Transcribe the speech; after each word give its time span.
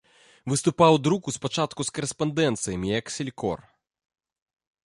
Выступаў 0.51 0.91
у 0.97 1.01
друку 1.07 1.33
спачатку 1.37 1.81
з 1.89 1.93
карэспандэнцыямі 1.97 2.87
як 2.99 3.05
селькор. 3.17 3.59